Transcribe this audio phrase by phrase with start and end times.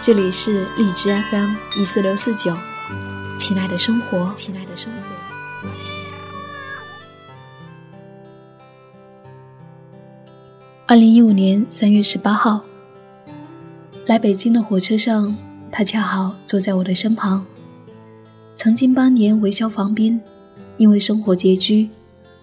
[0.00, 2.56] 这里是荔枝 FM 一四六四九，
[3.36, 5.68] 亲爱的生活，亲爱的生活。
[10.86, 12.60] 二零一五年三月十八号，
[14.06, 15.36] 来北京的火车上，
[15.72, 17.44] 他恰好坐在我的身旁。
[18.54, 20.20] 曾经八年为消防兵，
[20.76, 21.90] 因为生活拮据，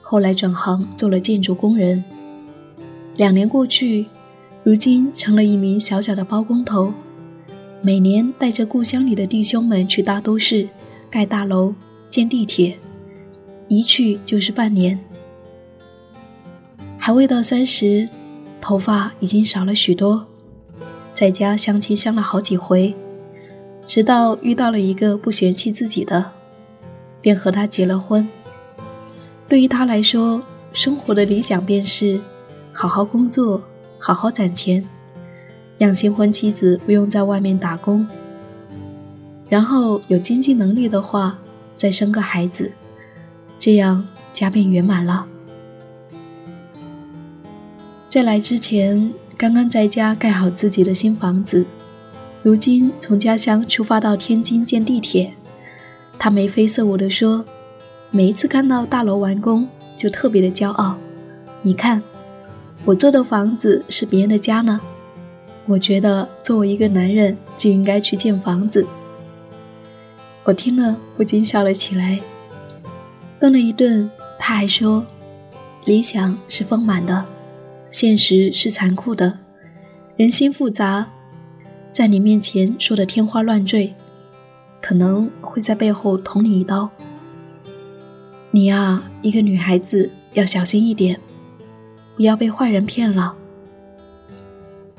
[0.00, 2.02] 后来转行做了建筑工人。
[3.16, 4.06] 两年过去，
[4.64, 6.92] 如今成了一名小小的包工头。
[7.84, 10.68] 每年带着故乡里的弟兄们去大都市
[11.10, 11.74] 盖大楼、
[12.08, 12.78] 建地铁，
[13.66, 15.00] 一去就是半年。
[16.96, 18.08] 还未到三十，
[18.60, 20.28] 头发已经少了许多，
[21.12, 22.94] 在家相亲相了好几回，
[23.84, 26.30] 直到遇到了一个不嫌弃自己的，
[27.20, 28.28] 便和他结了婚。
[29.48, 30.40] 对于他来说，
[30.72, 32.20] 生活的理想便是
[32.72, 33.64] 好好工作，
[33.98, 34.88] 好好攒钱。
[35.78, 38.06] 让新婚妻子不用在外面打工，
[39.48, 41.38] 然后有经济能力的话，
[41.74, 42.72] 再生个孩子，
[43.58, 45.26] 这样家便圆满了。
[48.08, 51.66] 在来之前，刚刚在家盖好自己的新房子，
[52.42, 55.34] 如今从家乡出发到天津建地铁，
[56.18, 57.44] 他眉飞色舞地说
[58.12, 60.96] ：“每一次看到大楼完工，就特别的骄傲。
[61.62, 62.02] 你看，
[62.84, 64.80] 我做的房子是别人的家呢。”
[65.66, 68.86] 我觉得作为一个男人就应该去建房子。
[70.44, 72.20] 我听了不禁笑了起来。
[73.38, 75.04] 顿了一顿，他还说
[75.84, 77.26] ：“理想是丰满的，
[77.90, 79.38] 现实是残酷的，
[80.16, 81.08] 人心复杂，
[81.92, 83.94] 在你面前说的天花乱坠，
[84.80, 86.90] 可能会在背后捅你一刀。
[88.52, 91.18] 你啊，一个女孩子要小心一点，
[92.16, 93.36] 不要被坏人骗了。”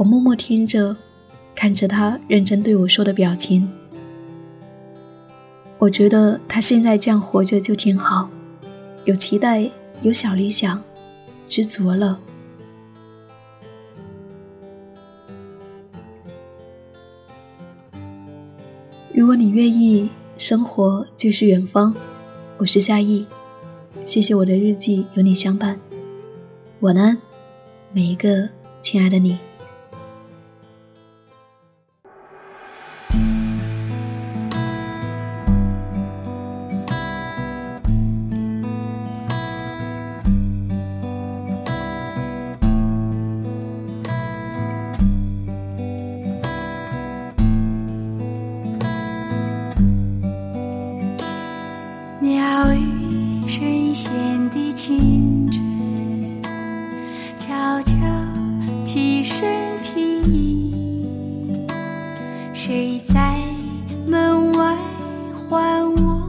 [0.00, 0.96] 我默默听着，
[1.54, 3.70] 看着他认真对我说的表情。
[5.76, 8.30] 我觉得他现在这样活着就挺好，
[9.04, 10.82] 有期待，有小理想，
[11.46, 12.18] 知足了。
[19.12, 21.94] 如果你愿意，生活就是远方。
[22.56, 23.26] 我是夏意，
[24.06, 25.78] 谢谢我的日记有你相伴。
[26.80, 27.18] 晚安，
[27.92, 28.48] 每一个
[28.80, 29.38] 亲爱的你。
[59.22, 59.46] 身
[59.82, 60.72] 披衣，
[62.54, 63.36] 谁在
[64.06, 64.76] 门外
[65.36, 66.26] 唤我？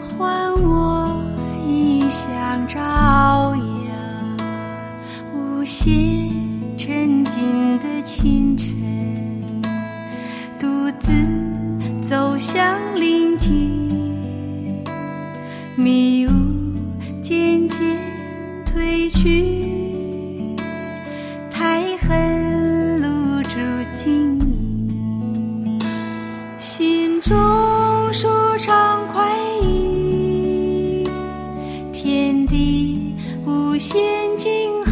[0.00, 1.22] 唤我
[1.66, 4.36] 一向朝阳，
[5.34, 5.92] 无限
[6.78, 8.74] 沉静的清晨，
[10.58, 11.12] 独自
[12.00, 13.52] 走向林间，
[15.76, 16.30] 迷雾
[17.20, 17.98] 渐渐
[18.64, 19.65] 褪去。
[23.96, 24.38] 珠晶
[25.70, 25.80] 莹，
[26.58, 27.34] 心中
[28.12, 31.02] 舒畅快意，
[31.94, 33.14] 天地
[33.46, 33.96] 无限
[34.36, 34.84] 静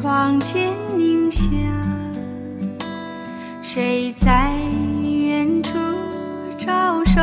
[0.00, 1.46] 窗前凝想，
[3.60, 4.50] 谁在
[5.02, 5.74] 远处
[6.56, 7.20] 招手，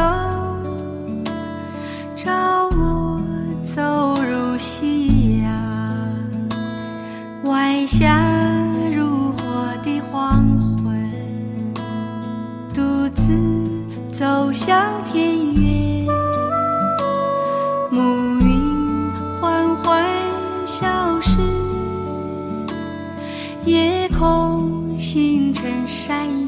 [2.15, 3.19] 朝我
[3.65, 5.51] 走入夕阳，
[7.45, 8.15] 晚霞
[8.95, 9.41] 如火
[9.83, 10.45] 的黄
[10.83, 11.09] 昏，
[12.75, 13.25] 独自
[14.13, 14.79] 走向
[15.12, 16.06] 田园，
[17.89, 20.06] 暮云缓缓
[20.68, 21.26] 消失。
[25.98, 26.47] 山